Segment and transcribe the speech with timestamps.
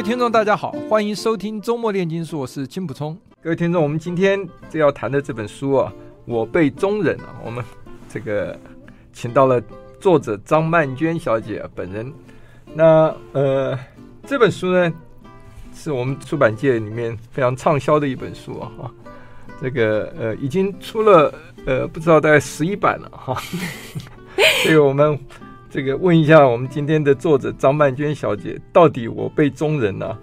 [0.00, 3.14] 位听众，大家好，欢迎收听周末炼金术，我是金普聪。
[3.42, 5.92] 各位听众，我们今天这要谈的这本书啊，
[6.24, 7.62] 我辈中人啊，我们
[8.08, 8.58] 这个
[9.12, 9.62] 请到了
[10.00, 12.10] 作者张曼娟小姐、啊、本人。
[12.72, 13.78] 那呃，
[14.26, 14.90] 这本书呢，
[15.74, 18.90] 是我们出版界里面非常畅销的一本书啊，
[19.60, 21.30] 这个呃已经出了
[21.66, 23.36] 呃不知道大概十一版了哈。
[24.64, 25.20] 这个我们。
[25.70, 30.18] 这个问一下，我们今天的作者张曼娟小姐，到底我被中人呢、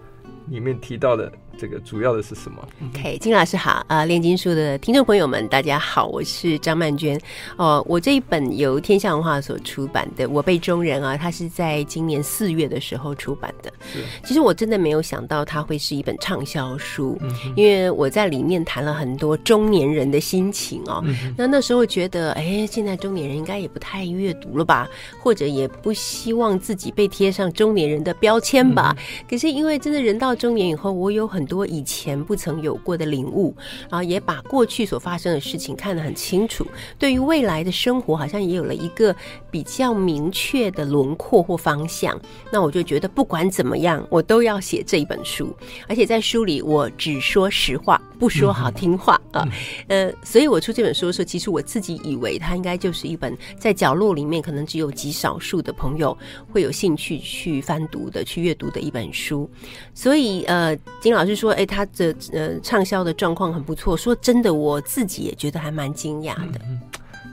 [0.50, 1.32] 里面提到的。
[1.58, 4.06] 这个主要的是什么？OK，金老师好啊！
[4.06, 7.20] 炼金术的听众朋友们，大家好，我是张曼娟。
[7.58, 13.74] 哦，我这一本由天下文化所出版的《我辈中人》啊，它是在今年四月的时候出版的。
[13.92, 21.02] 是，其实我真的没有想到它会是一本畅销书，嗯、因为我在里面谈了很多中年人的心情哦。
[21.06, 24.88] 嗯、那那时候觉得，哎，现在中年人应该也不太阅读了吧，
[25.20, 28.96] 或者也不希望自己被贴上中年人的标签吧。
[28.96, 33.56] 嗯、可是因为真的人到中年以后，我有很多以前不曾有过的领悟，
[33.90, 36.68] 然后也把过去所发生的事情看得很清楚，
[37.00, 39.16] 对于未来的生活好像也有了一个
[39.50, 42.20] 比较明确的轮廓或方向。
[42.52, 45.56] 那我就觉得不管怎么样，我都要写这一本书，
[45.88, 49.48] 而且在书里我只说实话，不说好听话啊。
[49.88, 56.18] 呃，所以我出这本书的时候，其实我自己以为它应该就是一本在角落里面可能只有极少数的朋友
[56.52, 59.50] 会有兴趣去翻读的、去阅读的一本书。
[59.94, 61.78] 所以呃，金老师说，哎，他。
[61.78, 66.60] 他的呃畅销的状况很不错，说真的，我自己也觉得还蛮惊讶的。
[66.68, 66.82] 嗯，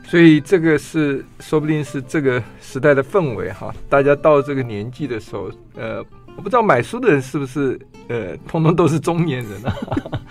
[0.07, 6.05] 所以这个是说不定是这个时代的氛围哈，大家到这个年纪的时候，呃。
[6.37, 7.79] 我不知道买书的人是不是
[8.09, 9.73] 呃，通通都是中年人啊？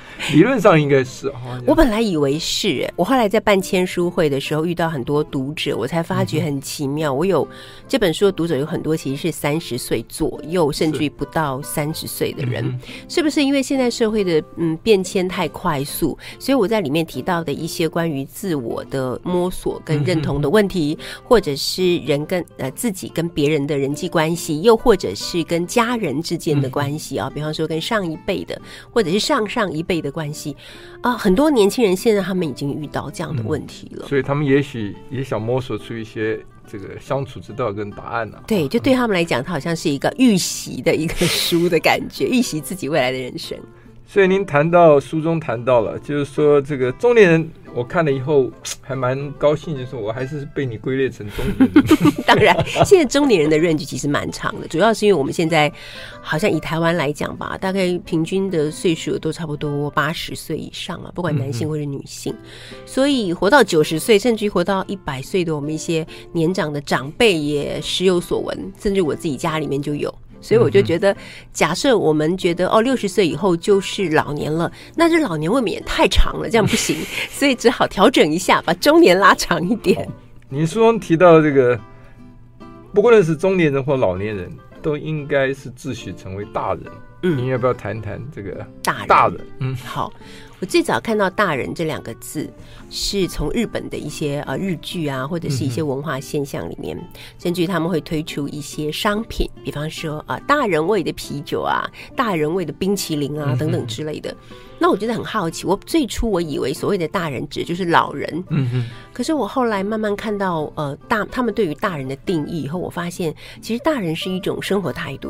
[0.34, 1.59] 理论上应该是哈。
[1.68, 7.14] 我本来以为是，我后来在办签书会的时候遇到很多读者，我才发觉很奇妙。
[7.14, 7.47] 嗯、我有
[7.88, 12.80] 这本书的读者有很多其实是三十岁左右，甚至于不到三十岁的人。
[13.08, 25.84] 是，不是因为现在社会的嗯变迁太快速，所以我在里面提到的一些关于自我的摸索跟认同的问题，嗯、或者是人跟呃自己跟别人的人际关系，又或者是跟家。
[25.84, 28.58] 家人之间的关系啊，比方说跟上一辈的，
[28.90, 30.56] 或者是上上一辈的关系
[31.02, 38.44] 啊，很多年轻人现在他们已经遇到这样的问题了，所以他们也许也想摸索出一些这个相处之道跟答案呢、啊。
[38.48, 43.58] 对，就对他们来讲，它好像是一个预习的一个 书的感觉，预习自己未来的人生。
[44.13, 47.50] 所以您谈到书中谈到了，就是说这个中年人。
[47.75, 48.51] 我看了以后
[48.81, 51.84] 还蛮高兴，就是我还是被你归类成中年人。
[52.28, 55.73] 当然，现在中年人的 range 其实蛮长的，主要是因为我们现在
[56.22, 62.31] 好像以台湾来讲吧，大概平均的岁数都差不多八十岁以上了，不管男性或者女性。
[62.31, 70.13] 嗯、所以活到九十岁，甚至于活到一百岁的我们一些年长的长辈也时有所闻，甚至我自己家里面就有。
[70.44, 71.16] 所以我就觉得，
[71.52, 76.98] 假设我们觉得哦，六十岁以后就是老年了，那这老年未免也太长了，这样不行，
[77.31, 80.08] 所以只好调整一下，把中年拉长一点。
[80.50, 81.80] 你书中提到的这个，
[82.94, 84.52] 不论是中年人或老年人，
[84.82, 86.84] 都应该是自诩成为大人。
[87.26, 88.52] 嗯，你要不要谈谈这个
[88.84, 89.08] 大人？
[89.08, 90.12] 大人，嗯，好。
[90.63, 92.50] 我最早看到“大人”这两个字，
[92.90, 96.97] 是从日本的一些呃日剧啊，或者是一些文化现象里面，
[97.38, 101.85] 甚至于他们会推出一些商品，比方说啊、呃，大人味的啤酒啊，
[102.16, 104.34] 大人味的冰淇淋啊等等之类的。
[104.84, 108.86] 那我觉得很好奇，我最初我以为所谓的大人指就是老人，嗯哼。
[109.14, 115.30] 可是我后来慢慢看到呃大他们对于大人的定义以后，我发现其实大人是一种生活态度，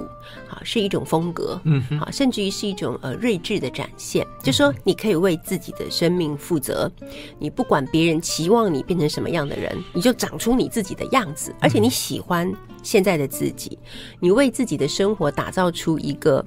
[0.50, 5.14] 啊，是一种风格，嗯哼，啊，甚至于是一种呃睿智的展现，就说你可以。
[5.14, 6.91] 为自己的生命负责，
[7.38, 12.52] 你不管别人期望你变成什么样的人，你就长出你自己的样子，而且你喜欢
[12.82, 13.78] 现在的自己，
[14.20, 16.44] 你为自己的生活打造出一个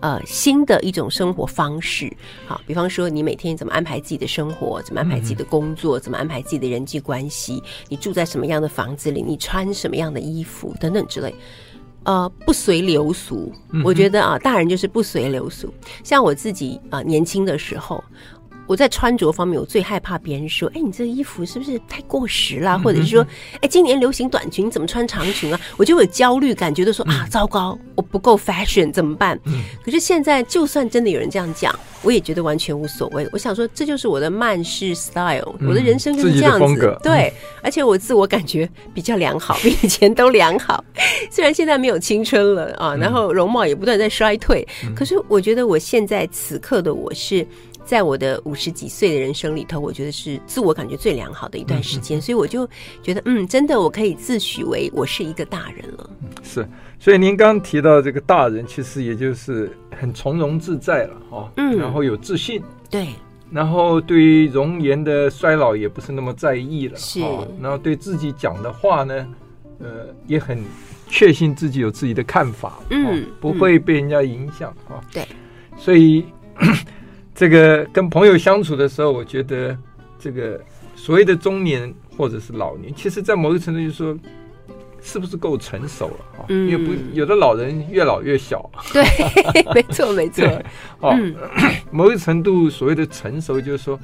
[0.00, 2.10] 呃新的一种生活方式。
[2.46, 11.34] 好，比方说你每天怎么安排自己的生活，怎么安排自己的工作，怎么安排自己的人际关系，你住在什么样的房子里，你穿什么样的衣服等等之类。
[12.04, 13.52] 呃，不随流俗，
[13.84, 15.72] 我觉得啊，大人就是不随流俗。
[16.02, 18.02] 像我自己啊，年轻的时候，
[18.70, 23.26] 我在穿着方面，我最害怕别人说：“哎，你这个衣服是不是太过时了？”或者是说
[23.60, 29.36] ：“哎，今年流行短裙，你怎么穿长裙啊？”我就有焦虑感，觉得说：“啊，糟糕，我不够 fashion，怎么办？”
[29.84, 33.28] 可是现在，就算真的有人这样讲，我也觉得完全无所谓。
[33.32, 36.96] 我想说，这就是我的慢式 style，我的人生就是这样子。
[37.02, 37.32] 对，
[37.64, 40.84] 而且我自我感觉比较良好，比以前都良好。
[41.28, 44.64] 虽然现在没有青春了啊，然后容貌也不断在衰退，
[44.94, 47.44] 可是我觉得我现在此刻的我是。
[47.84, 52.68] 在我的五十几岁的人生里头，我觉得是自我感觉最良好的一段时间，所以我就
[53.02, 56.10] 觉得，嗯，真的，我可以自诩为我是一个大人了。
[56.42, 56.68] 是，
[56.98, 63.08] 所以您刚提到这个大人，其实也就是很从容自在了，哈，嗯，然后有自信，对，
[63.50, 67.20] 然后对于容颜的衰老也不是那么在意了，是，
[67.60, 69.26] 然后对自己讲的话呢，
[69.80, 70.62] 呃，也很
[71.08, 75.26] 确信自己有自己的看法，嗯，不会被人家影响，哈，对，
[75.76, 76.24] 所以。
[77.40, 79.74] 这个跟朋友相处的时候，我觉得
[80.18, 80.60] 这个
[80.94, 84.14] 所谓的中年或者是老年，其实，在某个程度就是说，
[85.00, 86.44] 是不是够成熟了哈？
[86.50, 88.70] 嗯，因为不有的老人越老越小。
[88.92, 89.02] 对，
[89.72, 90.44] 没错没错。
[91.00, 91.34] 哦，嗯，
[91.90, 93.98] 某个程度所谓的成熟，就是说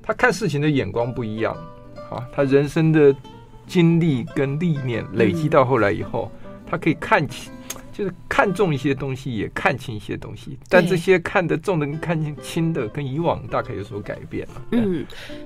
[0.00, 1.56] 他看事情的眼光不一样
[2.08, 3.12] 啊，他人生的
[3.66, 7.52] 经历跟历练累积到后来以后，嗯，他可以看清。
[7.96, 14.62] 就是看重一些东西，也看清一些东西，但这些看得重的跟看清的，跟以往大概有所改变了。
[14.72, 15.02] 嗯，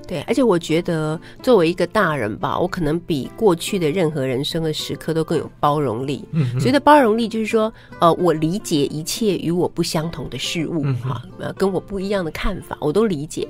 [0.08, 6.24] 对，而且我觉得作为一个大人吧，我可能比过去的任何人生的时刻都更有包容力。
[6.32, 13.46] 嗯，所谓的包容力就是说，呃，我理解一切与我不相同的事物，哈，呃，跟我不一样的看法，我都理解。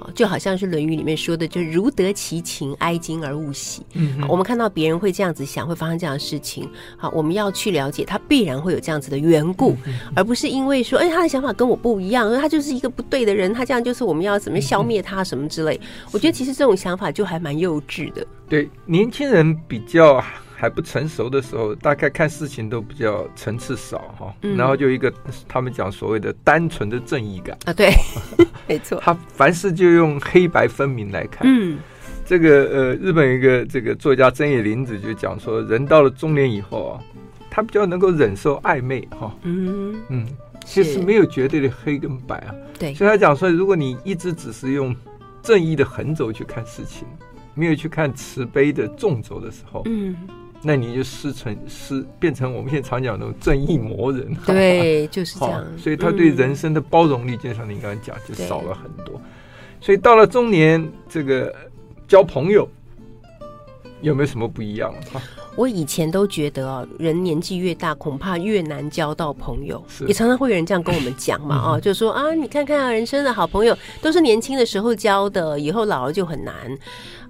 [0.00, 3.86] 啊，就好像是《论语》里面说的，就是如得其情，哀今而勿喜。
[3.92, 8.39] 嗯，我们看到别人会这样子想，会发生这样的事情，好，我们要去了解他必。
[8.40, 9.76] 必然会有这样子的缘故，
[10.16, 15.78] 而不是因为说，哎，他的想法跟我不一样，他就是一个不对的人，他这样就是我们要怎么消灭他什么之类。
[16.10, 18.26] 我觉得其实这种想法就还蛮幼稚的。
[18.48, 20.24] 对，年轻人比较
[20.56, 25.12] 还不成熟的时候，大概看事情都比较层次少哈，然后就一个
[25.46, 27.92] 他们讲所谓的单纯的正义感啊，对，
[28.66, 31.42] 没错，他凡事就用黑白分明来看。
[31.44, 31.78] 嗯，
[32.24, 37.00] 这个呃，日本一个这个作家真野林子就讲说，人到了中年以后啊。
[37.50, 40.00] 他比较能够忍受暧昧哈，嗯。
[40.08, 40.26] 嗯，
[40.64, 44.94] 其实没有绝对的黑跟白啊，对，所以他讲说，如果你一直只是用
[45.42, 47.06] 正义的横轴去看事情，
[47.54, 50.14] 没有去看慈悲的纵轴的时候，嗯，
[50.62, 59.20] 那你就失成失变成我们现在常讲的那种正义魔人，对，就是这样，所以他对人生的包容力，就像你刚才讲，就少了很多，
[59.80, 61.52] 所以到了中年，这个
[62.06, 62.68] 交朋友
[64.02, 65.20] 有没有什么不一样哈？
[65.56, 69.82] 我以前都觉得啊，人年纪越大，恐怕越难交到朋友。
[70.06, 76.54] 也常常会有人这样跟我们讲嘛，啊，就说啊，你看看啊，人生的好朋友都是年轻的时候交的，以后老了就很难。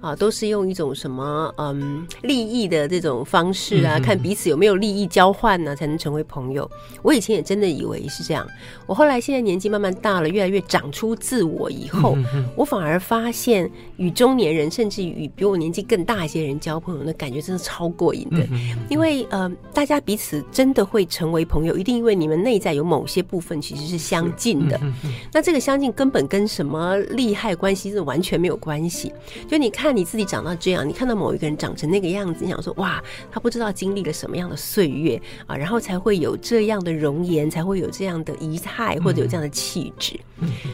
[0.01, 6.67] 啊，都是用一种什么嗯利益的这种方式啊，看彼此有没有利益交换呢，才能成为朋友。
[7.03, 8.43] 我以前也真的以为是这样，
[8.87, 12.17] 我后来现在年纪慢慢大了，越来越长出自我以后，
[12.55, 18.43] 我反而发现与中年人，甚至与比我年纪更大一些人交朋友，那感觉真的超过瘾的。
[18.89, 24.79] 因为呃，大家彼此真的会成为朋友，一定因为你们内在有某些部分其实是相近的。
[25.31, 29.13] 那这个相近根本跟什么利害关系是完全没有关系。
[29.47, 29.91] 就你看。
[29.91, 40.17] 你自己长到这样，你看到某一个人长成那个样子，你想说哇，他不知道经历了什么样的岁月啊，然后才会有这样的容颜，才会有这样的仪态，或者有这样的气质，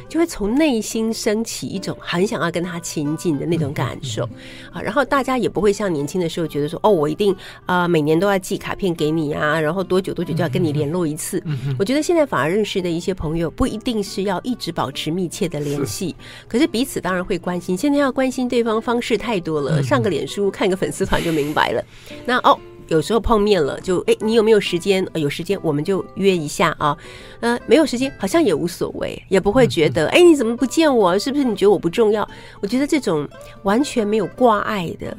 [0.08, 4.24] 就会从内心升起一种很想要跟他亲近的那种感受
[4.72, 4.80] 啊。
[4.82, 7.27] 然后大家也不会像年轻的时候觉得说哦，我一定
[7.66, 11.44] 啊每年都要寄卡片给你啊，然后多久多久就要跟你联络一次。
[11.78, 16.16] 我觉得现在反而认识的一些朋友，不一定是要一直保持密切的联系，
[16.48, 17.76] 可是彼此当然会关心。
[17.76, 19.18] 现在要关心对方方式。
[19.18, 21.84] 太多了，上个脸书看个粉丝团就明白了。
[22.26, 22.58] 那哦，
[22.88, 25.06] 有时候碰面了就哎，你有没有时间？
[25.16, 26.96] 有时间我们就约一下啊。
[27.40, 31.18] 呃，没有时间好像也无所谓，也不会觉得哎，你怎么不见我？
[31.18, 32.28] 是不是你觉得我不重要？
[32.62, 33.28] 我觉得这种
[33.64, 35.18] 完全没有挂碍的、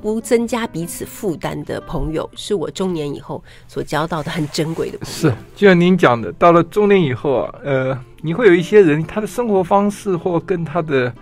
[0.00, 5.12] 不增加彼此负担的朋友，是我中年以后所交到的很珍贵的朋友。
[5.12, 11.12] 是，就像您讲的，到了中年以后啊，呃，你会有一些人，他的生活方式或跟他的。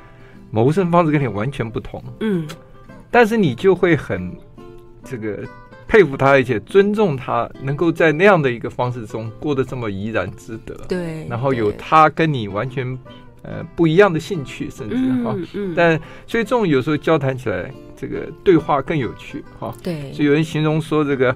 [0.49, 2.47] 谋生方式跟你完全不同，嗯，
[3.11, 4.33] 但是你就会很
[5.05, 5.41] 这个
[5.89, 12.97] 佩服他，而且尊重他，能够在那样的一个方式中过得这么怡然自得，对，然后有他跟你完全
[13.47, 21.35] 呃不一样的兴趣，甚至哈，嗯嗯、但所以这种有时候交谈起来，这个对话更有趣哈，对，所以有人形容说这个。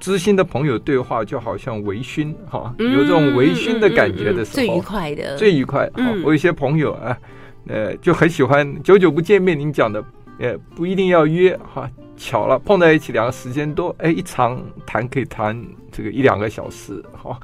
[0.00, 5.90] 知心的朋友对话就好像微醺哈，有这种微醺的感觉的时候，最愉快的，最愉快。
[6.24, 7.18] 我有些朋友啊，
[7.66, 9.60] 呃，就很喜欢久久不见面。
[9.60, 10.02] 您讲的，
[10.38, 11.86] 呃，不一定要约哈，
[12.16, 15.62] 巧了碰在一起，两个时间多，哎，一长谈可以谈
[15.92, 17.38] 这个一两个小时哈。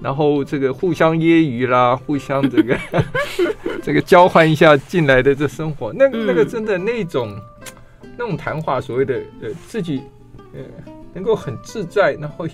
[0.00, 2.78] 然后这个互相揶揄啦， 互相这个
[3.82, 7.36] 这个交换一下进来的这生活，那那个真的那种
[8.16, 10.02] 那种谈话，所谓的呃自己
[10.54, 10.60] 呃
[11.12, 12.46] 能够很自在，然后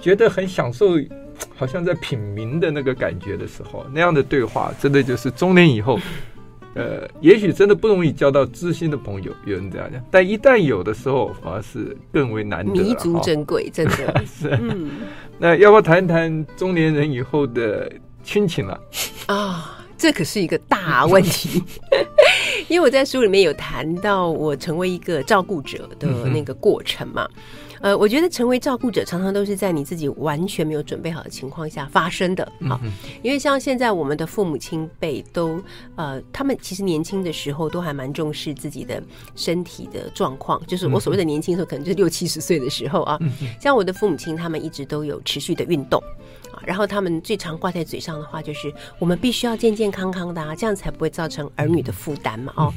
[0.00, 0.98] 觉得很享受，
[1.56, 5.98] 好像在品茗的那个感觉的时候，那样的对话，真的就是中年以后。
[6.74, 10.02] 呃，也许真的不容易交到知心的朋友，有人这样讲。
[10.10, 13.92] 但一旦有的时候，反而是更为难得，弥足珍贵，真的
[14.24, 14.48] 是。
[14.58, 14.90] 嗯，
[15.42, 17.90] 那要不要谈一谈中年人以后的
[18.22, 18.80] 亲情了？
[19.26, 19.34] 啊？
[19.34, 21.60] 啊，这可是一个大问题，
[22.70, 27.28] 因为我在书里面有谈到我成为一个照顾者的那个过程嘛。
[27.34, 27.42] 嗯
[27.82, 32.50] 呃，我觉得成为照顾者常常都是在你自己完全没有准备好的情况下发生的。
[32.68, 32.80] 好，
[33.22, 35.60] 因为像现在我们的父母亲辈都，
[35.96, 39.02] 呃，他们其实年轻的时候都还蛮重视自己的
[39.34, 40.64] 身体的状况。
[40.66, 43.18] 就是我所谓的年轻的时候，可能就是六七十岁的时候啊。
[43.60, 46.00] 像我的父母亲，他们一直都有持续的运动
[46.52, 52.52] 啊，然后他们最常挂在嘴上的话就是：我们必须要健健康康的啊，这样才不会造成儿女的负担嘛。
[52.56, 52.72] 哦。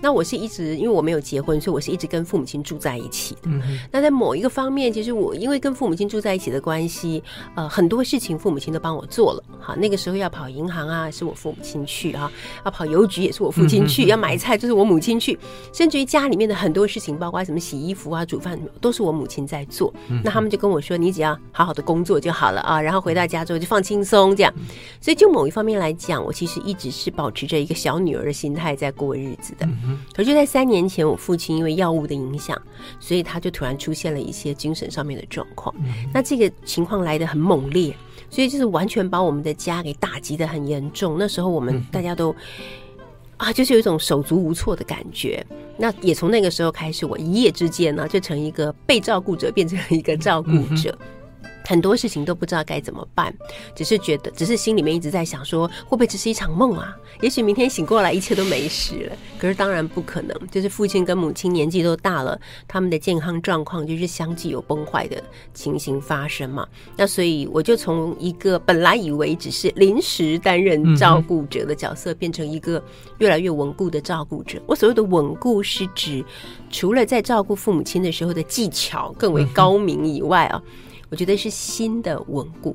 [0.00, 3.42] 那我是一直，因为我没有结婚，所以我是一直跟父母亲住在一起的。
[3.44, 7.22] 嗯、那在某一个方面，其实我因为跟父母亲住在一起的关系，
[7.54, 9.44] 呃，很多事情父母亲都帮我做了。
[9.58, 12.30] 好，那个时候要跑银行啊，是我父母亲去啊；
[12.64, 15.38] 要跑邮局也是我父亲去；嗯、要买菜就是我母亲去。
[15.72, 19.92] 甚至于家里面的很多事情，包括什么洗衣服啊、煮饭，都是我母亲在做。
[20.08, 24.52] 嗯、那他们就跟我说：“你只要好好的工作就好了啊，然后回到家之后就放轻松这样。”
[25.00, 29.68] 所以就某一方面来讲，我其实一直是保持着一个小女儿的心态在过日子的。
[30.14, 32.60] 可就在三年前，我父亲因为药物的影响，
[32.98, 35.74] 所以他就突然出现了一些精神上面的状况。
[36.12, 37.94] 那这个情况来得很猛烈，
[38.28, 41.16] 所以就是完全把我们的家给打击得很严重。
[41.18, 42.34] 那时候我们大家都
[43.36, 45.44] 啊，就是有一种手足无措的感觉。
[45.76, 50.96] 那也从那个时候开始，我一夜之间呢，就从一个被照顾者变成了一个照顾者。
[51.70, 53.32] 很多事情都不知道该怎么办，
[53.76, 56.96] 只是觉得，只是心里面一直在想说，会不会只是一场梦啊？
[57.20, 59.16] 也许明天醒过来，一切都没事了。
[59.38, 62.36] 可是当然不可能，就是父亲跟母亲年纪都大了，
[62.66, 65.22] 他们的健康状况就是相继有崩坏的
[65.54, 66.66] 情形发生嘛。
[66.96, 72.82] 那所以我就从一个本来以为只是临时担任照顾者的角色，变成一个
[73.18, 74.60] 越来越稳固的照顾者。
[74.66, 76.24] 我所谓的稳固，是指
[76.68, 80.60] 除了在照顾父母亲的时候的技巧更为高明以外啊。
[81.10, 82.74] 我觉得是心的稳固，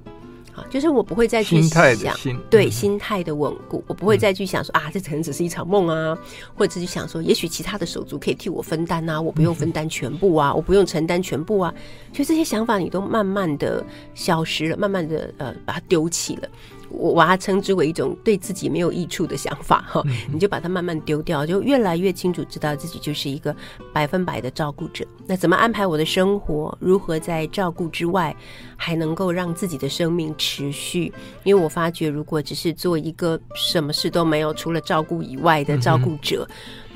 [0.53, 2.15] 啊，就是我不会再去想，
[2.49, 6.17] 对心态的稳固，我不会再去想说啊，这可能只是一场梦啊，
[6.53, 11.73] 或者自己想说，也许其他的手足可以替我分担啊，我不用分担全部啊，我不用承担全部啊，
[12.11, 16.49] 就这些想法你都慢慢的消失了，慢慢的呃把它丢弃了。
[16.97, 23.55] 我把它称之为一种对自己没有益处的想法哈，你就把它慢慢丢掉，就越来越清楚知道自己就是一个
[23.93, 25.05] 百分百的照顾者。
[25.27, 26.75] 那怎么安排我的生活？
[26.79, 28.35] 如何在照顾之外
[28.75, 31.11] 还能够让自己的生命持续？
[31.43, 36.47] 因为我发觉，如果只是做一个什么事都没有，除了照顾以外的照顾者。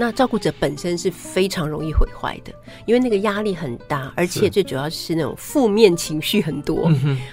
[0.02, 2.54] 那照顾者本身是非常容易毁坏的，
[2.86, 6.90] 因为那个压力很大，而且最主要是那种负面情绪很多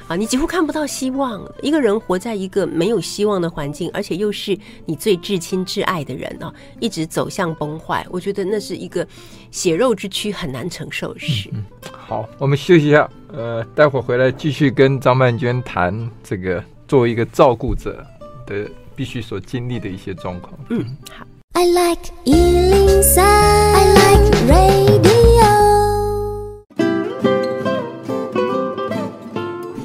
[0.08, 1.46] 啊，你几乎看不到希望。
[1.62, 9.04] 一个人活在一个没有希望的环境，而且又是你最至亲至爱的人啊，一直走向崩坏，我觉得那是一个
[9.50, 11.50] 血肉之躯很难承受的事。
[11.90, 18.06] 好，我们休息一下，呃，待会儿回来继续跟张曼娟谈这个作为一个照顾者
[18.46, 20.54] 的必须所经历的一些状况。
[20.70, 21.26] 嗯，好。
[21.54, 25.15] I like 103, I like radio。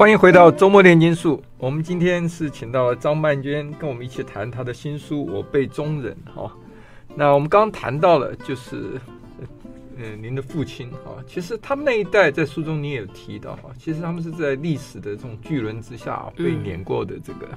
[0.02, 1.40] 欢迎回到周末炼金术。
[1.60, 6.52] 我们今天是请到了张曼娟，跟我们一起谈她的新书《我辈中人》哈。
[7.14, 9.00] 那我们刚刚谈到了，就是
[10.00, 11.24] 呃，您的父亲哈。
[11.28, 17.48] 其实他们那一代在书中你也有提到哈，其实他们是在历史的这种巨轮之下被碾过的这个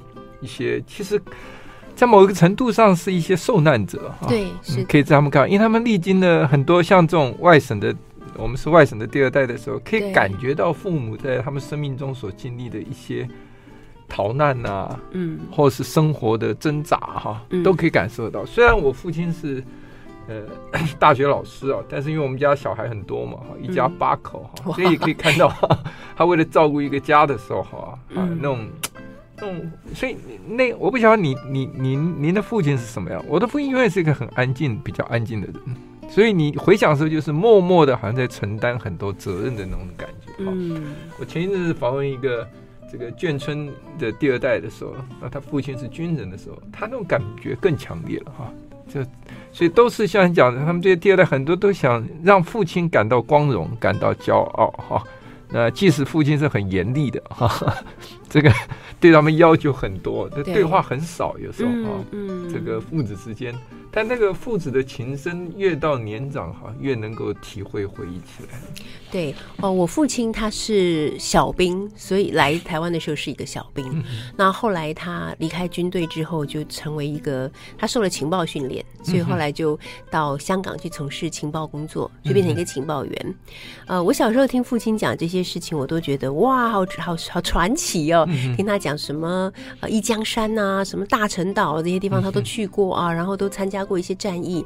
[0.42, 1.18] 一些，其实。
[1.96, 7.94] 在某一个程度上，是一些受难者哈，对，是可以这样看，因为他们历经了很多像这种外省的，
[8.37, 13.28] 我们是外省的第二代的时候，可以感觉到父母在他们生命中所经历的一些
[14.09, 18.45] 逃难呐、啊，嗯，或是生活的挣扎哈，都可以感受到。
[18.45, 19.62] 虽然我父亲是
[20.28, 20.43] 呃
[20.99, 25.52] 大学老师啊，但是因为我们家小孩很多嘛，哈，一家八口哈，所以也可以看到
[26.16, 28.66] 他为了照顾一个家的时候哈，啊那种。
[29.43, 30.16] 嗯，所以
[30.49, 33.23] 那我不晓得你你您您的父亲是什么样？
[33.26, 35.54] 我的父亲永远是一个很安静、比较安静的人，
[36.11, 40.32] 所以你回想的时候，就是默默的，好像在承担很多责任的那种感觉。
[40.38, 42.49] 嗯，我前一阵子访问一个
[42.90, 43.68] 这个眷村
[43.99, 48.52] 的第二代的时候，那他父亲是军人的时候，他那种感觉更强烈了哈。
[48.87, 49.02] 就
[49.50, 55.02] 所以都是像你讲的，他们这些第二代很多都想让父亲感到光荣，感到骄傲哈。
[55.49, 57.75] 那即使父亲是很严厉的哈，
[58.35, 58.53] 这个
[58.99, 63.55] 对他们要求很多，这对话很少，有时候哈，嗯，这个父子之间。
[63.97, 68.59] 但那个父子的情深，越到年长哈，越能够体会回忆起来。
[69.09, 73.88] 对哦，我父亲他是小兵，所以来台湾的时候是一个小兵。
[73.88, 74.03] 嗯、
[74.37, 77.49] 那后来他离开军队之后，就成为一个
[77.79, 79.79] 他受了情报训练，所以后来就
[80.11, 83.14] 到香港去从事情报工作，就变成一个情报员。
[83.87, 88.24] 嗯、呃，我小时候听父亲讲这些事情，我都觉得哇，好好好传奇哦。
[88.28, 94.64] 嗯、听他讲什么呃，一江山呐、啊，什么大陈岛这些地方，他都去过啊，然后都参加过一些战役，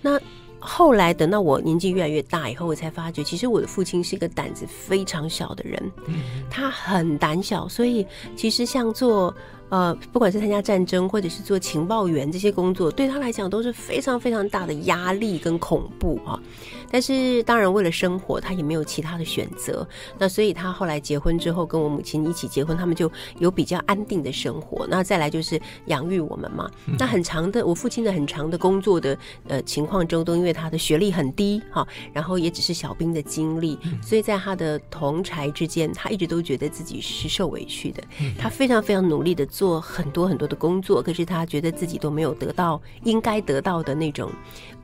[0.00, 0.20] 那
[0.58, 5.92] 后来等到我年纪越来越大以后，我才发觉，其实我的父亲是一个胆子非常小的人，
[6.48, 8.06] 他很胆小，所以
[8.36, 9.34] 其实像做
[9.70, 16.38] 呃，不管是参加战争或者是做情报员这些工作，对他来讲都是非常非常大的压力跟恐怖啊。
[16.92, 19.86] 但是当然，为了生活，他也没有其他的选择。
[20.18, 24.86] 那所以他后来结婚之后，跟我母亲一起结婚，他们就有比较安定的生活。
[24.88, 26.70] 那再来就是养育我们嘛。
[26.98, 29.18] 那很长的，我父亲的很长的工作的
[29.48, 38.02] 呃情况中，都因为他的学历很低哈，然后也只是小兵的经历，所以在他的同才之间，他一直都觉得自己是受委屈的。
[38.38, 44.30] 他非常非常努力的做很多很多的工作，可是他觉得自己都没有得到应该得到的那种。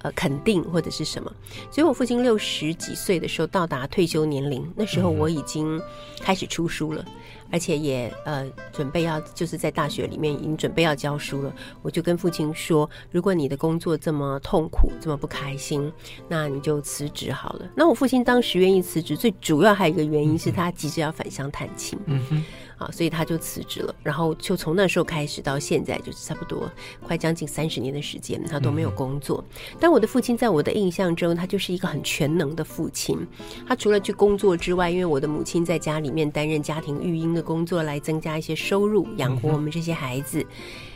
[0.03, 1.33] 呃，肯定或者是什么？
[1.71, 5.81] 所以我父亲六十几岁的时候到达退休年龄，那时候我已经
[6.21, 7.05] 开始出书了，
[7.51, 11.53] 而且也呃准备要就是在大学里面已经准备要教书了。
[11.83, 15.93] 我就跟父亲说，如果你的工作这么痛苦，这么不开心，
[16.29, 17.69] 那你就辞职好了。
[17.75, 21.99] 那我父亲当时愿意辞职，最主要还有一个原因是他急着要返乡探亲。
[22.07, 22.45] 嗯哼。
[22.79, 26.71] 啊，所以他就辞职了，然后就从那时候开始到现在，就是差不多
[27.03, 29.45] 快将近三十年的时间，他都没有工作。
[29.81, 33.19] 但我的父亲在我的印象中，他就是一个很全能的父亲。
[33.67, 40.45] 他除了去工作之外，因为我的母亲在家里面担任家庭育婴的工作，来增加一些收入，养活我们这些孩子。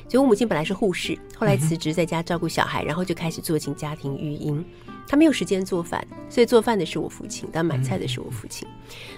[0.08, 4.62] 所以我母亲本来是护士，后来辞职在家照顾小孩，然后就开始做起家庭育婴。
[5.06, 8.67] 他没有时间做饭，所以做饭的是我父亲，但买菜的是我父亲。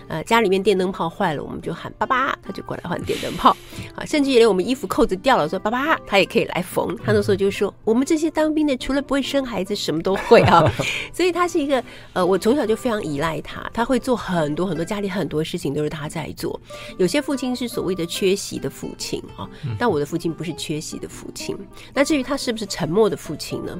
[0.08, 3.56] 呃，家里面电灯泡坏了，我们就喊爸爸，他就过来换电灯泡。
[3.96, 6.96] 啊，甚至于连我们衣服扣子掉了，说爸爸，他也可以来缝。
[7.04, 10.70] 他那时候就说，我们这些当兵的，除了不会生孩子，什么都会啊。
[11.12, 16.60] 所以他是一个，呃，我从小就非常依赖他，他会做很多很多家里很多事情都是他在做。
[16.98, 21.56] 有些父亲是所谓的缺席的父亲啊，但我的父亲不是缺席的父亲。
[21.92, 23.78] 那至于他是不是沉默的父亲呢？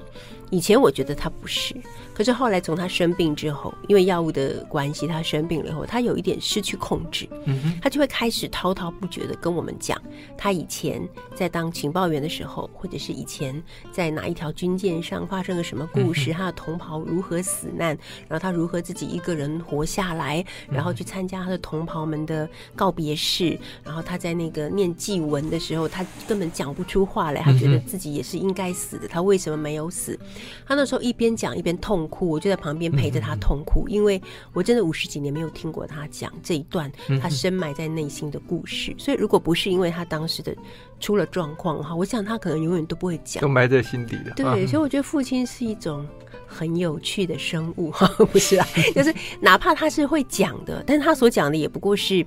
[0.50, 1.74] 以前我觉得他不是，
[2.14, 10.00] 可是后来从他生病之后，因为药物的关系，他生病了以后，他有一点失去控制，嗯哼，他就会开始滔滔不绝的跟我们讲，
[10.38, 17.88] 他以前在当情报员的时候，或者是以前在哪一条军舰上发生了什么故事，他的同袍如何死难，
[18.28, 30.18] 然后他如何自己一个人活下来，然后去参加他的同袍们的告别式，然后他在那个念祭文的时候，他根本讲不出话来，他觉得自己也是应该死的，他为什么没有死？
[30.66, 34.20] 他那时候一边讲一边痛哭，我就在旁边陪着他痛哭，因为
[34.52, 36.90] 我真的五十几年没有听过他讲这一段
[37.20, 38.94] 他深埋在内心的故事。
[38.98, 40.54] 所以如果不是因为他当时的
[41.00, 44.32] 出了状况哈，我想他可能永远都不会讲，都埋在心底了。
[44.36, 46.06] 对，所以我觉得父亲是一种
[46.46, 52.24] 很有趣的生物哈，不是啊， 就是哪怕他是会讲的，但是他所讲的也不过是。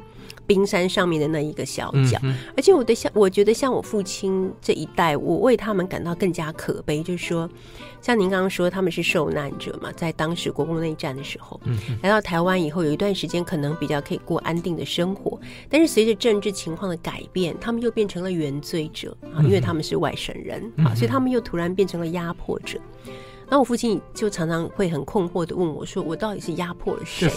[0.47, 7.03] 冰山上面的那一个小角，嗯、而且我的像，我觉得像我父亲这一代，我为他们感到更加可悲。
[7.03, 7.47] 就是说，
[8.01, 22.79] 像您刚刚说，他们是受难者嘛，在当时国共内战的时候，嗯、来到台湾以后，有一段时间可能比较可以过安定的生活，但是随着政治情况的改变，他们又变成了原罪者啊，因为他们是外省人啊，所以他们又突然变成了压迫者。
[23.49, 27.31] 那我父亲就常常会很困惑的问我说：“我到底是压迫了谁？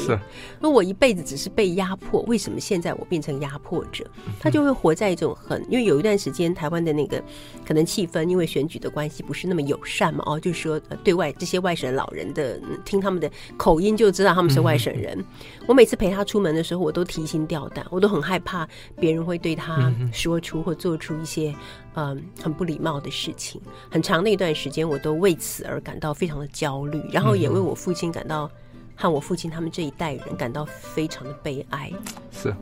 [0.58, 4.04] 那我一辈子只是被压迫，为什么现在我变成压迫者？”
[4.40, 5.64] 他就会活在一种很……
[5.70, 7.22] 因为有一段时间台湾的那个
[7.64, 10.24] 可能气氛，因为选举的关系不是那么友善嘛。
[10.26, 15.24] 哦，就是说对外这些外省老人的听他们的口音就知道他们是外省人。
[15.68, 18.68] 我每次陪他出门的时候，我都提心吊胆，我都很害怕
[18.98, 21.54] 别人会对他说出或做出一些。
[21.96, 28.50] 嗯，很不礼貌的事情，很长的一段时间，我都为此而感到非常的焦虑，然后也为我父亲感到，
[28.96, 31.92] 和我父亲他们这一代人感到非常的悲哀。
[32.32, 32.52] 是，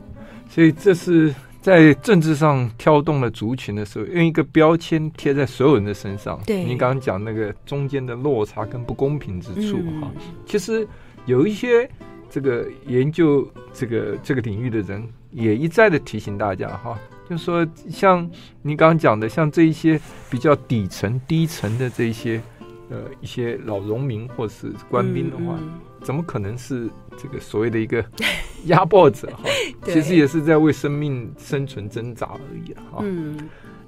[0.49, 6.39] 所以这是在政治上挑动了族群的时候，用一个标签贴在所有人的身上。
[6.45, 10.87] 对，你刚刚讲那个中间的落差跟不公平之处哈，嗯、其实
[11.25, 11.89] 有一些
[12.29, 16.99] 这个研究这个这个领域的人也一再的提醒大家哈。
[17.29, 18.27] 就是说像
[18.63, 19.99] 你刚刚讲的，像这一些
[20.31, 22.41] 比较底层、低层的这一些
[22.89, 28.03] 呃一些老农民或是官兵的话，嗯嗯、怎么可能是这个所谓的一个
[28.65, 29.43] 压迫者哈？
[29.85, 32.99] 其实也是在为生命生存挣扎而已哈。
[33.01, 33.37] 嗯，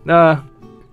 [0.03, 0.43] 那。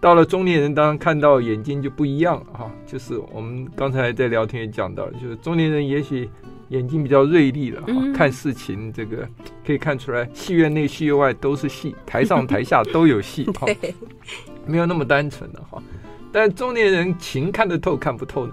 [0.01, 2.71] 到了中年人，当然看到眼睛就不一样了哈。
[2.87, 6.31] 就是我们刚才在聊天也讲到，就是中年人也许
[6.69, 9.29] 眼睛比较锐利了，嗯、看事情这个
[9.67, 13.93] 可以看出来，戏院内戏院外都是戏，台上 台下都有戏哈，对
[14.65, 15.83] 没有那么单纯的哈。
[16.33, 18.53] 但中年人情看得透看不透呢？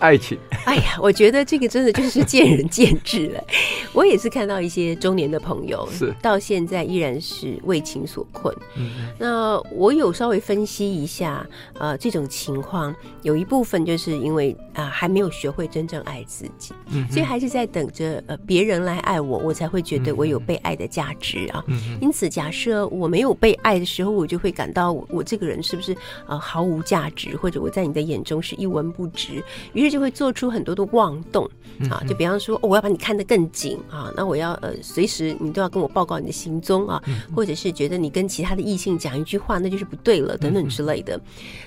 [0.00, 3.44] 爱情，哎呀，我觉得这个真的就是见仁见智了。
[3.92, 8.54] 我也是看到一些中年的朋友，是到现在依然是为情所困。
[8.76, 21.62] 嗯嗯，那我有稍微分析一下，呃，这种情况有一部分就是因为啊、呃，还没有学会真正爱自己，嗯，所以还是在等着呃别人来爱我，我才会觉得我有被爱的价值啊。
[21.66, 29.89] 嗯，因此假设我没有被爱的时候，我就会感到我，我这个人是不是啊、呃、毫无价值，或者我在你的眼中是一文不值，于是。
[29.90, 31.44] 就会做出很多的妄动
[31.90, 37.02] 啊，就比方说，哦，我要把你看得更紧啊，那我要呃，随时你都要跟我报告你的行踪啊，
[37.34, 41.20] 或者是觉得你跟其他的异性讲一句话，那就是不对了，等等之类的。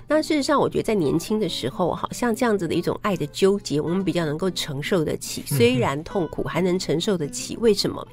[0.08, 7.58] 那事实上，我觉得在年轻的时候，好像这样子的一种爱的纠结，我们比较能够承受得起，虽然痛苦，还能承受得起。
[7.58, 8.08] 为什么？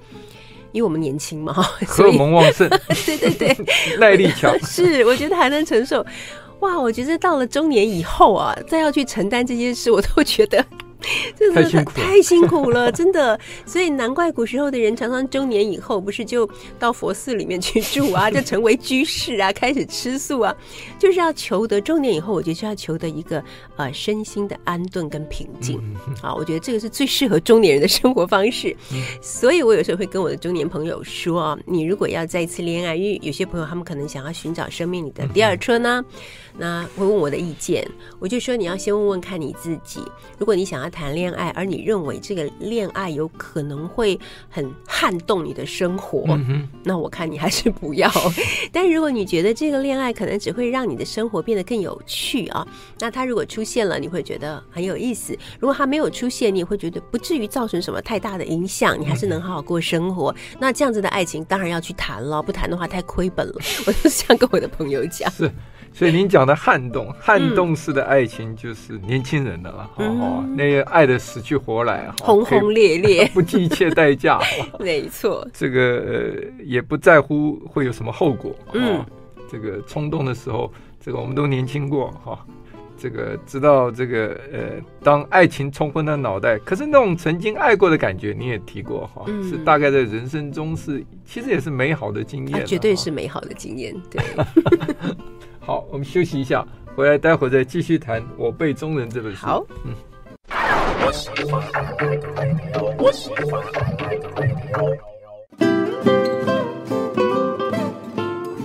[0.72, 2.68] 因为我们年轻嘛，荷尔蒙旺盛，
[3.04, 3.56] 对对 对，
[3.98, 6.06] 耐力强， 是我觉得还能承受。
[6.60, 10.64] 哇，我觉得到了中年以后啊，再要去承担这些事，我都觉得。
[11.34, 16.46] 真的太太辛苦了，真的，所以难怪古时候的人常常中年以后不是就
[16.78, 20.54] 到佛寺里面去住啊，就成为居士啊，开始吃素啊，
[20.98, 23.42] 就是要求得中年以后，我觉得就要求得一个
[23.76, 25.80] 呃身心的安顿跟平静
[26.20, 28.76] 啊，我觉得这个是最适合中年人的生活方式。
[29.22, 36.04] 所以我有时候会跟我的中年朋友说啊，你如果要再一次恋爱，因为有些朋友他们可能想要寻找生命里的第二春呢，
[36.60, 37.84] 那会问我的意见，
[38.18, 40.00] 我就说你要先问问看你自己，
[40.38, 40.90] 如果你想要。
[40.90, 44.18] 谈恋爱，而你认为这个恋爱有可能会
[44.50, 48.10] 很撼动你的生活，嗯、那我看你还是不要。
[48.72, 52.66] 但如果你觉得这个恋爱可能只会让你的生活变得更有趣啊，
[52.98, 60.32] 那它如果出现了，你会觉得很有意思；如果它没有出现，你也会觉得不至于造成什么太大的影响，你还是能好好过生活。
[60.32, 63.54] 嗯、那这样子的爱情当然要去谈了，不谈的话太亏本了。
[63.86, 65.32] 我就是这样跟我的朋友讲。
[65.92, 74.40] 所以您讲的撼动、撼动式的爱情，就是年轻人的了，嗯、哦，那个爱的死去活来，轰轰烈烈， 不计一切代价，
[74.78, 75.46] 没错。
[75.52, 79.06] 这个呃，也不在乎会有什么后果，嗯、哦，
[79.50, 82.38] 这个冲动的时候，这个我们都年轻过，哈、哦，
[82.96, 84.60] 这个知道这个呃，
[85.02, 94.22] 当爱情冲昏了脑袋，可是那种曾经爱过的感觉，你也提过，哈、是大概在人生中是，其实也是美好的经验，绝对是美好的经验，对。
[95.70, 99.46] 好，我们休息一下，回来待会儿再继续谈《我辈中人》这本书。
[99.46, 99.94] 好，嗯。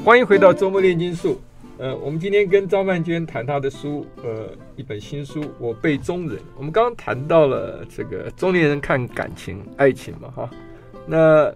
[0.04, 1.40] 欢迎回到周末炼金术。
[1.78, 6.40] 呃，我们今天跟张曼娟谈她的书，呃，一本新书《我辈中人》。
[6.58, 10.50] 我们刚刚谈到了这个中年人看感情、爱情嘛，哈。
[11.06, 11.54] 那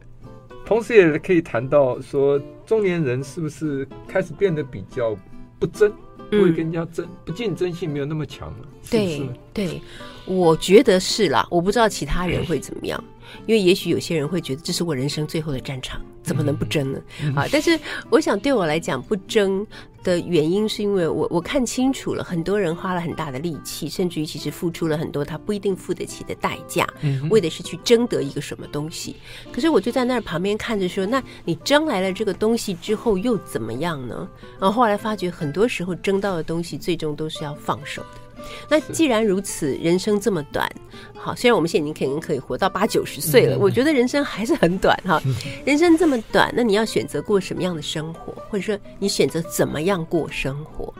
[0.63, 5.17] 同时也可以谈到说，中年人是不是开始变得比较。
[5.59, 5.91] 不争，
[6.31, 8.67] 不会跟人家争，嗯、不竞争性没有那么强了。
[8.89, 9.81] 对对，
[10.25, 11.45] 我觉得是啦。
[11.51, 13.03] 我不知道其他人会怎么样，
[13.45, 16.99] 因为也许有些人会觉得这是我人生最后的战场，怎么能不争呢？
[17.23, 17.77] 嗯、啊，但是
[18.09, 19.65] 我想对我来讲，不争。
[20.03, 29.15] 的原因是因为我我看清楚了，很多人花了很大的力气，甚至于其实付出了很多他不一定付得起的代价，嗯、为的是去争得一个什么东西。
[29.51, 34.27] 可是我就在那儿旁边看着说，那你争来了这个东西之后又怎么样呢？
[34.59, 38.28] 然后后来发觉，很多时候争到的东西最终都是要放手的。
[38.69, 40.69] 那既然如此，人生这么短，
[41.15, 45.21] 好，虽然我们现在已经可能可以活到八九十岁了，我觉得人生还是很短哈。
[45.65, 50.93] 人生这么短，那你要选择过什么样的生活，或者说你选择怎么样过生活？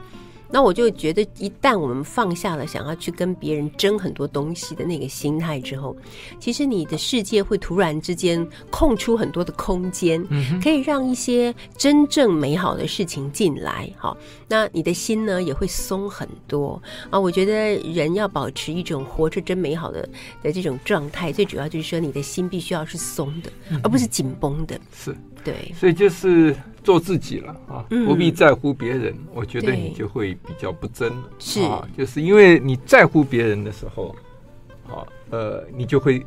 [0.51, 5.95] 那我就觉得，一旦我们放下了想要去跟别人争很多东西的那个心态之后，
[6.39, 10.25] 其实你的世界会突然之间空出很多的空间，
[10.61, 13.91] 可以让一些真正美好的事情进来。
[13.97, 17.19] 好，那你的心呢也会松很多啊。
[17.19, 20.07] 我觉得人要保持一种活着真美好的
[20.41, 23.51] 的这种状态，最主要就是说你的心必须要是松的，
[23.83, 24.79] 而不是紧绷的。
[24.91, 25.15] 是。
[25.51, 29.13] 对，所以就是做自己了啊，不必在乎别人。
[29.13, 31.61] 嗯、我觉得你就会比较不争了，是。
[31.61, 34.15] 啊，就是因为你在乎别人的时候，
[34.87, 36.25] 啊，呃，你就会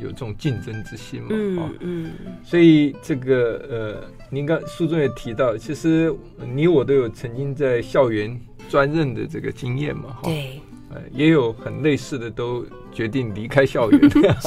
[0.00, 2.12] 有这种竞争之心嘛，嗯啊，嗯，
[2.44, 6.14] 所以这个呃，您刚书中也提到，其实
[6.52, 10.60] 你我都有曾经在校园专任的这个经验嘛，哈，对，
[10.94, 14.00] 呃，也有很类似的都决定离开校园。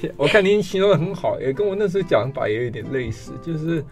[0.00, 3.84] 是， 我看您形容的很好，也跟我那时候讲法也有点类似，就是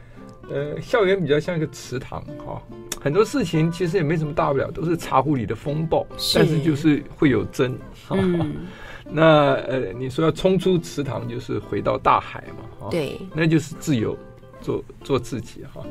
[0.48, 2.62] 呃，校园比较像一个池塘，哈，
[3.00, 7.76] 很多事情其实也没什么大不了，都是茶壶里的风暴，是但是就是会有争，
[8.06, 8.16] 哈。
[8.18, 8.56] 嗯，
[9.12, 14.16] 那呃，你说要冲出池塘，就是回到大海嘛，哈，对，那就是自由，
[14.60, 15.84] 做做自己哈。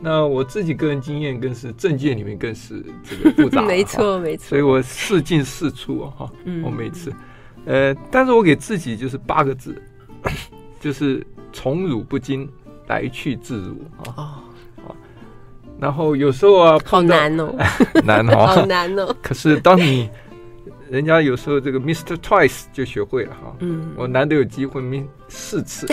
[0.00, 6.30] 那我自己个人经验更是政界里面更是这个复杂， 没错没错，所以我四进四出哈。
[6.44, 7.12] 嗯，我每次，
[7.64, 9.80] 呃，但是我给自己就是八个字，
[10.78, 12.48] 就是宠辱不惊，
[12.88, 13.76] 来去自如
[14.12, 14.42] 啊。
[14.86, 14.94] 哦，
[15.80, 17.54] 然后有时候啊，好难哦，
[18.04, 19.14] 难哦， 好难哦。
[19.22, 20.08] 可是当你
[20.90, 22.16] 人家有时候这个 Mr.
[22.16, 25.06] Twice 就学会了哈，嗯，我难得有机会 Mr.
[25.28, 25.86] 四次，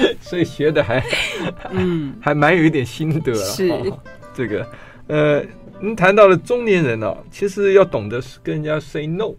[0.20, 1.04] 所以学的还
[1.70, 3.38] 嗯还蛮有一点心得了。
[3.38, 3.72] 是
[4.34, 4.66] 这个
[5.08, 5.42] 呃，
[5.80, 9.34] 您谈到了中年人呢，其实要懂得跟人家 say no，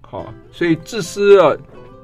[0.00, 1.56] 好，所以自私啊。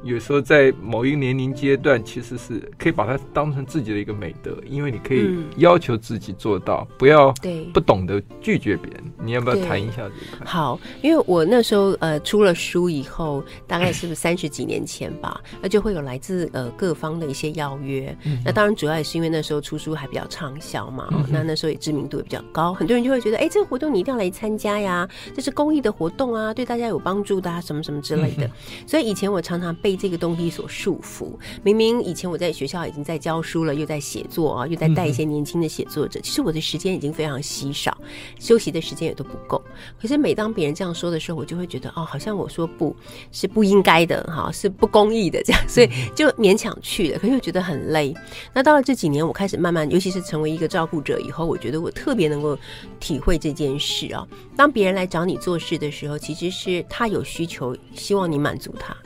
[0.03, 9.03] 有时候在某一个年龄阶段，其实是可以把它当成自己的一个美德，因为你可以要求自己做到，不要对不懂得拒绝别人。
[9.19, 10.45] 你要不要谈一下这个？
[10.45, 18.17] 好，因为我那时候呃出了书以后，大概是不是 三十几年前吧，那就会有来自呃各方的一些邀约。
[18.25, 28.47] 嗯、那当然主要也是因为那时候出书还比较畅销嘛，嗯、那那时候也知名度也比较高，很多人就会觉得，哎，这个活动你一定要来参加呀，这是公益的活动啊，对大家有帮助的啊，什么什么之类的。
[28.47, 28.51] 嗯、
[28.87, 31.33] 所以以前我常常被这个东西所束缚。
[31.63, 36.21] 明明以前我在学校已经在教书了，又在写作啊，又在带一些年轻的写作者。
[36.21, 37.97] 嗯、其实我的时间已经非常稀少，
[38.39, 39.63] 休息的时间也都不够。
[40.01, 42.95] 可是每当别人这样说的时候，我就会觉得哦，好像我说不
[43.33, 47.19] 是不应该的哈，是不公义的这样，所以就勉强去了。
[47.19, 48.15] 可是又觉得很累。
[48.53, 52.59] 那到了这几年，我开始慢慢，尤其是成为一个照顾者以后，我觉得我特别能够
[53.01, 54.27] 体会这件事啊。
[54.57, 58.97] 当别人来找你做事的时候，其实是他有需求，希望你满足他。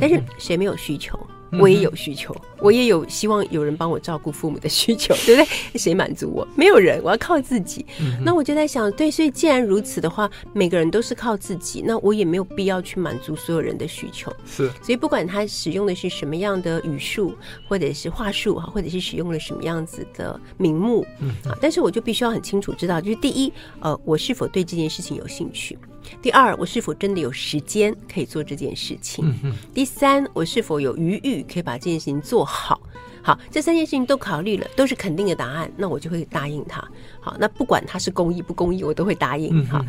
[0.00, 1.18] 但是谁没有需求？
[1.60, 5.78] 我也有需求，我也有希望有人帮我照顾父母的需求， 对不对？
[5.78, 6.46] 谁满足我？
[6.56, 7.86] 没有人，我要靠自己。
[8.22, 14.30] 那我就在想，对，所以既然如此的话，每个人都是靠自己，那我也没有必要去满足所有人的需求。
[14.44, 17.32] 是，所以不管他使用的是什么样的语术，
[17.68, 21.06] 或者是话术哈，或者是使用了什么样子的名目，
[21.44, 25.78] 啊，但是我就必须要很清楚知道，就是第一，呃，我是否对这件事情有兴趣。
[26.22, 29.24] 第二，我是否真的有时间可以做这件事情？
[29.44, 32.80] 嗯、第三，我是否有余裕可以把这件事情做好？
[33.22, 36.82] 好，这三件事情都考虑了，都是肯定的答案，那我就会答应他。
[37.20, 39.66] 好，那不管他是公益不公益，我都会答应。
[39.66, 39.84] 好。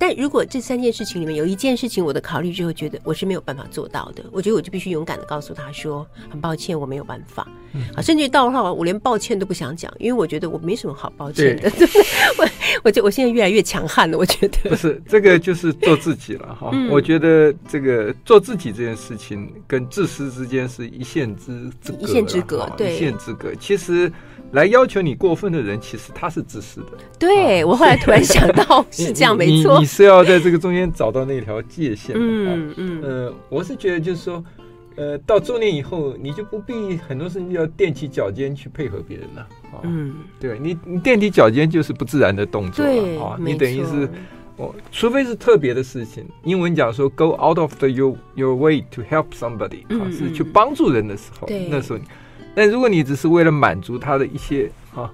[0.00, 7.46] 但如果这三件事情里面有一件事情，我的考虑就会觉得我是没有办法做到的，我觉得我就必须勇敢的告诉他说，很抱歉，我没有办法。
[7.94, 11.70] 啊，甚至到的话，我连抱歉都不想讲，因为我觉得我没什么好抱歉的。
[11.72, 11.86] 对
[12.38, 12.48] 我，
[12.84, 14.70] 我就我现在越来越强悍了，我觉得。
[14.70, 16.70] 不是这个，就是做自己了哈。
[16.74, 23.54] 嗯、我觉得这个做自己这件事情跟自私之间是一线之之隔，一线之隔，对，一线之隔。
[23.56, 24.10] 其实。
[24.52, 26.86] 来要求你过分的人，其实他是自私的。
[27.18, 29.78] 对，我后来突然想到是 这样，没错。
[29.78, 32.16] 你是要在这个中间找到那条界限。
[32.18, 33.02] 嗯嗯。
[33.02, 34.44] 呃，我是觉得就是说，
[34.96, 39.48] 呃，到中年以后，你就不必很多事情要踮起脚尖去配合别人了。
[39.84, 43.36] 嗯，对你，你踮起脚尖就是不自然的动作了啊。
[43.38, 44.08] 你等于是，
[44.56, 46.26] 哦，除非是特别的事情。
[46.42, 52.04] 英文讲说，go out of the your your way to help somebody，啊，是去帮助人的时候，那时候你。
[52.54, 55.10] 但如果你只是为了满足他的一些哈、啊，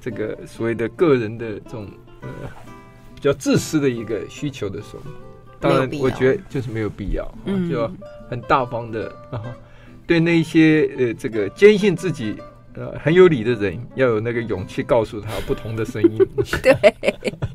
[0.00, 1.88] 这个所谓的个人的这种
[2.22, 2.28] 呃
[3.14, 5.02] 比较自私的一个需求的时候，
[5.58, 7.90] 当然我觉得就是没有必要，啊、就要
[8.30, 9.42] 很大方的啊，
[10.06, 12.36] 对那一些呃这个坚信自己
[12.74, 16.18] 呃很有理的人，要有那个勇气告诉他不同的声音。
[16.62, 16.76] 对，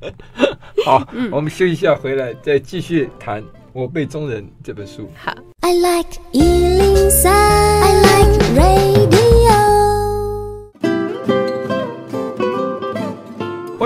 [0.85, 3.41] 好，我们休息一下，回来再继续谈
[3.71, 5.09] 《我辈中人》这本书。
[5.15, 5.33] 好。
[5.63, 9.20] I like 103, I like radio.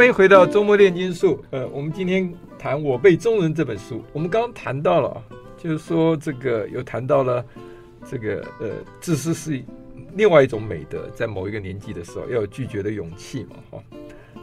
[0.05, 1.43] 欢迎回到周末炼金术。
[1.49, 4.03] 呃，我们今天谈《我辈中人》这本书。
[4.13, 5.23] 我们刚刚谈到了，
[5.57, 7.43] 就是说这个有谈到了
[8.07, 8.69] 这个呃，
[9.01, 9.59] 自私是
[10.13, 13.83] 另外一种美德，在某一个年纪的时候要有拒绝的勇气嘛，哈。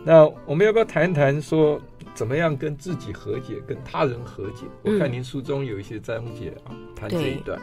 [0.04, 1.80] 那我们要不要谈一谈说？
[2.14, 4.66] 怎么样跟自己和解，跟他人和解？
[4.82, 7.58] 我看您书中有一些章节啊，谈这一段。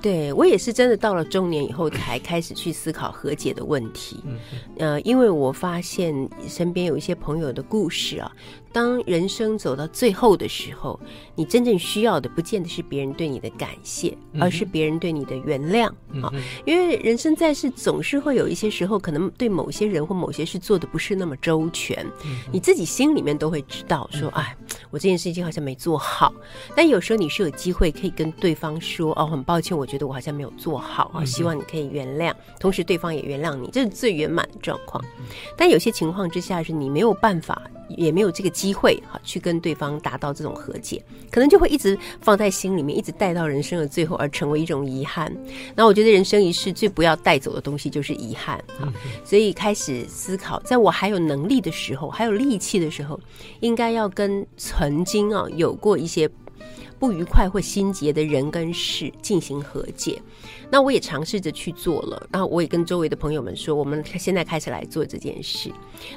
[0.00, 4.20] 对，我也是真的到了中年以后才开始去思考和解的问题。
[4.26, 4.38] 嗯
[4.78, 8.30] 呃，因为我发现身边有一些朋友的故事啊。
[8.72, 10.98] 当人生走到最后的时候，
[11.34, 15.88] 你真正需要的不见得是别人对你的感谢，而是别人对你的原谅
[16.22, 16.40] 啊、嗯。
[16.64, 24.56] 因为人生在世，总是会有一些时候，可能对某些人或某些事做的不是那么周全，嗯、你自己心里面都会知道说，哎，
[24.90, 26.32] 我这件事情好像没做好。
[26.76, 35.04] 但有时候你是有机会可以跟对方说，哦，很抱歉，我觉得我好像没有做好啊，希望你可以原谅，同时对方也原谅你，这是最圆满的状况。
[35.56, 37.60] 但有些情况之下，是你没有办法。
[37.96, 45.36] 也没有这个机会哈，去跟对方达到这种和解，可能就会一直放在心里面，一直带到人生的最后，而成为一种遗憾。
[45.74, 48.86] 那我觉得人生一世最不要带走的东西就是遗憾啊，
[49.24, 53.18] 所以开始思考，在我还有能力的时候，还有力气的时候，
[53.58, 56.30] 应该要跟曾经啊有过一些
[57.00, 60.22] 不愉快或心结的人跟事进行和解。
[60.70, 65.68] 那我也尝试着去做了，然后我也跟周围的朋友们说，我们现在开始来做这件事。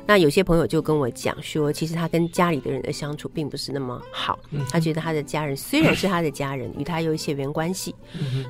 [0.05, 4.37] 那有些朋友就跟我讲说，其实他跟家里的人的相处并不是那么好，
[4.69, 7.95] 他觉得他的家人虽然是他的家人，与他有一些血缘关系，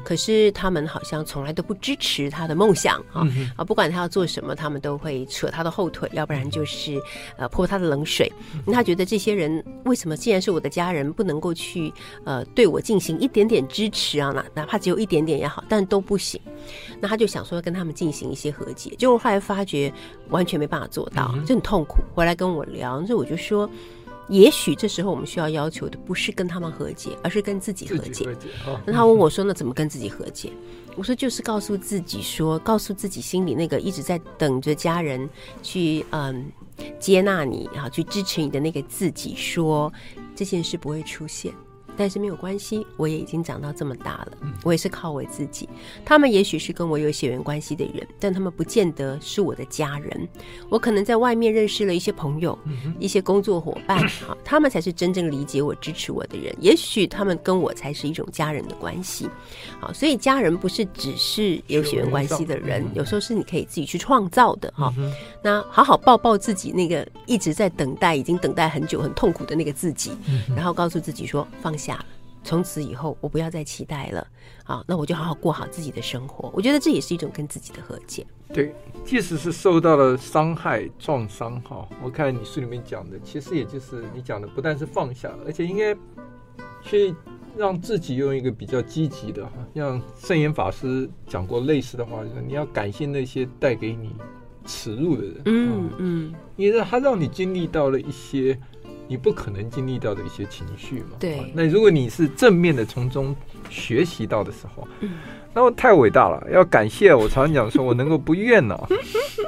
[0.04, 3.22] 可是他们好像从来都不支持他的梦想啊
[3.56, 7.00] 啊，不管他要做什么，他们都会扯他的后腿，要不然就是
[7.38, 8.32] 呃泼他的冷水。
[8.74, 11.94] 他觉得这些人为什么既然是我的家人，不能够去
[12.26, 14.32] 呃对我进行一点点支持啊？
[14.32, 16.40] 哪哪怕只有一点点也好，但都不行，
[17.00, 19.92] 那他就想说跟他们进行一些和解，结果后来发觉
[20.30, 21.98] 完全没办法做到，就很痛苦。
[22.14, 23.70] 回来跟我聊，所以我就说，
[24.30, 28.26] 也许这时候我们需要要求的不是跟他们和解，而是跟自己和解。
[28.26, 30.52] 和解哦、那他问我说：“那怎么跟自己和解？”
[30.96, 35.28] 我说：“就是告诉自己说，告诉自己心里那个一直在等着家人
[35.62, 36.52] 去嗯
[37.00, 39.92] 接纳你，然后去支持你的那个自己说，
[40.36, 41.52] 这件事不会出现。”
[41.98, 45.68] 但是没有关系，我也已经长到这么大了，我也是靠我自己。
[46.06, 50.28] 他们也许是跟我有血缘关系的人，但他们不见得是我的家人。
[50.70, 52.58] 我可能在外面认识了一些朋友，
[53.00, 56.56] 一些工作伙伴，好， 他们才是真正理解我、支持我的人。
[56.60, 59.30] 也许他们跟我才是一种家人的关系。
[59.80, 64.72] 好，所以家人不是只是有血缘关系的人，有时候是你可以自己去创造的。
[64.76, 64.94] 哈，
[65.44, 70.12] 那好好抱抱自己那个一直在等待、已经等待很久、很痛苦的那个自己，
[70.56, 71.96] 然后告诉自己说放下。
[71.96, 72.06] 了，
[72.46, 74.28] 从此以后我不要再期待了，
[74.66, 76.52] 啊，那我就好好过好自己的生活。
[76.54, 78.26] 我觉得这也是一种跟自己的和解。
[78.54, 85.96] 对，即使是受到了伤害、创伤，哈，我看你书里面讲的，其实也就是你讲的，不但是放下，而且应该
[86.84, 87.16] 去
[87.56, 94.14] 让自己用一个比较积极的，哈，像圣严法师讲过类似的话，就是你要感谢那些带给你
[94.66, 98.60] 耻辱的人，嗯嗯，因为他让你经历到了一些。
[99.14, 101.18] 你不可能经历到的一些情绪嘛？
[101.20, 101.52] 对。
[101.54, 103.36] 那如果你是正面的从中
[103.70, 105.12] 学习到的时候，嗯，
[105.54, 106.44] 那我太伟大了。
[106.52, 108.76] 要感谢我常常讲说，我能够不怨呢，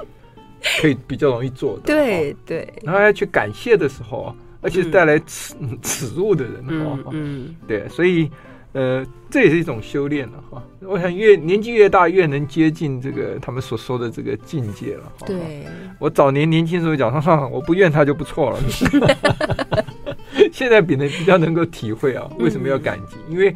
[0.79, 1.81] 可以比较容易做到。
[1.83, 2.71] 对对。
[2.83, 8.29] 然后要去感谢的时候，而且带来耻耻辱的人，嗯嗯，对，所以。
[8.75, 10.61] 呃，这也是一种修炼了哈。
[10.81, 15.13] 我想越年纪越大，越能接近这个他们所说的这个境界了。
[15.25, 15.65] 对，
[15.97, 18.59] 我早年年轻时候讲说，我不怨他就不错了。
[20.51, 23.15] 现在比能比较能够体会啊，为什么要感激？
[23.29, 23.55] 嗯、因为，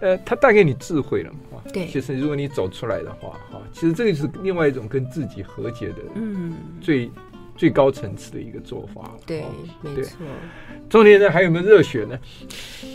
[0.00, 1.60] 呃，他带给你智慧了嘛。
[1.72, 7.10] 对，其实如果你走出来的话，哈，其实这个是另外一种跟自己和解的，嗯，最。
[7.60, 9.44] 最高层次的一个做法，对，
[9.82, 10.16] 没错。
[10.88, 12.18] 中年人还有没有热血呢？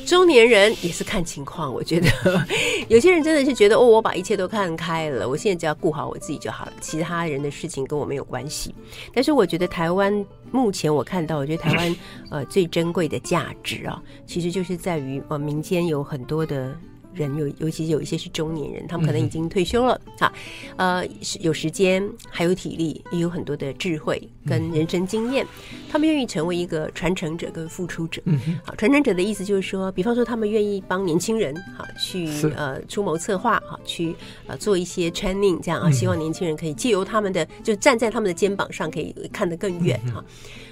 [0.07, 2.07] 中年人也是看情况，我觉得
[2.89, 8.73] 有些人真的是觉得哦，我把一切都看开了，我现在只要顾好我自己就好了，其他人的事情跟我没有关系。
[9.13, 11.95] 但是我觉得台湾目前我看到，我觉得台湾
[12.31, 16.75] 呃最珍贵的价值啊，其实就是在于呃民间有很多的。
[17.15, 20.29] 人有，尤其有一些是中年人，他们可能已经退休了，哈、
[20.75, 21.07] 嗯，呃，
[21.39, 28.21] 有时间，还有体力，也有很多的智慧跟人生经验，嗯、他们愿意成为一个传承者跟付出者。
[28.25, 34.15] 嗯，好，传承者的意思就是说，比方说他们愿意帮年轻人，哈，去呃出谋策划，哈，去
[34.47, 40.23] 呃做一些 training，这样啊，希望年轻人可以借由他们的，就站在他们的肩膀上，可以看得更远，哈。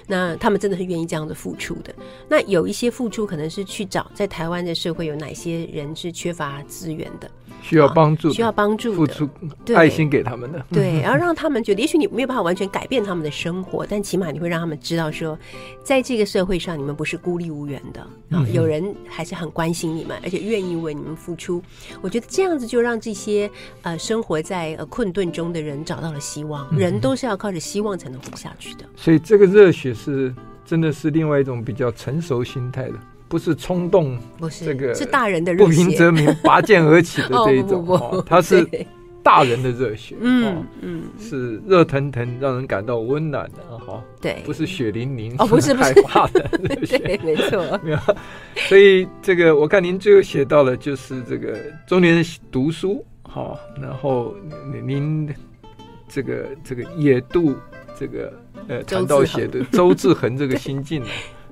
[0.06, 1.94] 那他们真的是愿意这样的付出的。
[2.28, 7.30] 那有一些付出可能是去找在台湾的社会有哪些人是缺乏资源的。
[7.64, 9.26] 需要帮助，需要帮助，付出
[9.74, 15.38] 爱心给他们的，对， 然后让他们觉得，也许你没有办法完全改变他们的生活，但起码你会让他们知道说，
[15.82, 18.02] 在这个社会上，你们不是孤立无援的
[18.36, 21.62] 啊，有人还是很关心你们，而且愿意为你们付出。
[22.02, 26.70] 我觉得这样子就让这些呃生活在呃困顿中的人找到了希望。
[26.76, 30.34] 人都是要靠着希望才能活下去的，所以这个热血是
[30.66, 32.94] 真的是另外一种比较成熟心态的。
[33.28, 35.84] 不是冲动，不是这个是大人的不热血。
[35.84, 38.16] 平则鸣，拔剑而起的 这一种，哦不不不。
[38.16, 38.68] 哦它是
[39.22, 46.98] 大人的热血， 嗯哦嗯，是热腾腾，让人感到温暖的哈，对，不是血淋淋哦不是害怕的热血。
[47.00, 47.98] 对，没错，没有，
[48.68, 51.58] 所以这个我看您最后写到了，就是这个
[51.88, 54.34] 中年人读书，好，然后
[54.84, 55.26] 您
[56.06, 57.56] 这个这个野渡
[57.98, 58.30] 这个
[58.68, 61.02] 呃谈到写的周志恒这个心境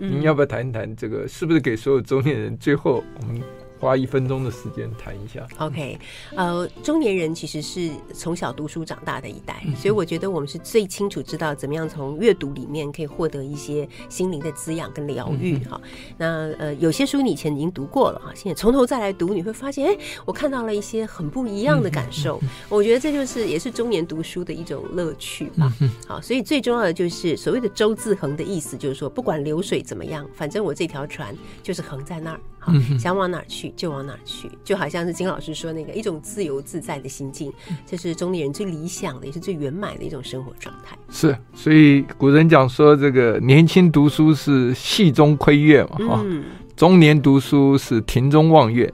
[0.09, 1.29] 您要不要谈一谈这个？
[1.29, 3.41] 是不是给所有中年人最后我们？
[3.83, 5.45] 花一分钟的时间谈一下。
[5.59, 5.99] OK，
[6.37, 15.81] 呃，中年人其实是从小读书长大的一代，所以我觉得我们是最清楚知道怎么样从阅读里面可以获得一些心灵的滋养跟疗愈哈。
[16.17, 22.41] 那呃，有些书你以前已经读过了哈，现在从头再来读，你会发现，哎，我看到了一些很不一样的感受。
[22.71, 25.73] 我觉得这就是也是中年读书的一种乐趣吧。
[26.07, 32.41] 好，所以最重要的就是所谓的周自横的意思，就是说不管流水怎么样，反正我这条船就是横在那儿。
[32.65, 37.53] 好，想往哪儿去就往哪去，就好像是金老师说那个一种自由自在的心境，
[37.87, 40.97] 这是中年人最理想的，也是最圆满的一种生活状态。
[41.11, 46.45] 是，所以古人讲说，这个年轻读书是戏中窥月嘛，哈、嗯，
[46.77, 48.93] 中年读书是庭中望月，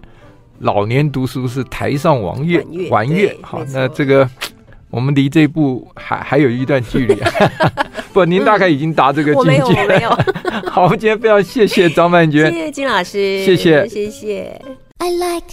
[0.61, 3.37] 老年读书是台上望月，玩月。
[3.43, 4.29] 好，那这个
[4.91, 7.31] 我们离这一步还还有一段距离啊。
[8.18, 9.50] 不，您大概已经达这个境界。
[9.50, 10.10] 了、没有，没有。
[10.68, 14.60] 好，今天非常谢谢张曼娟，谢谢金老师，谢谢，谢谢。
[14.98, 15.44] I like